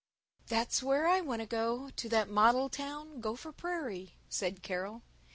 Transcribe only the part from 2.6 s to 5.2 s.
town Gopher Prairie," said Carol.